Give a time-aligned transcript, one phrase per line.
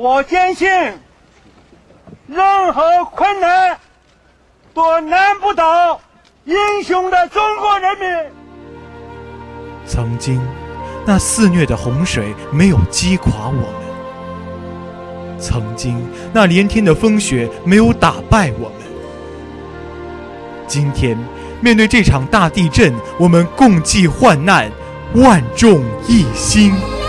[0.00, 0.66] 我坚信
[2.26, 3.76] 任何困难
[4.72, 6.00] 都难不倒
[6.44, 8.08] 英雄的中国人民。
[9.84, 10.40] 曾经
[11.04, 15.38] 那肆虐的洪水没有击垮我们。
[15.38, 18.78] 曾经那连天的风雪没有打败我们。
[20.66, 21.14] 今天
[21.60, 24.72] 面对这场大地震我们共济患难
[25.16, 26.99] 万众一心。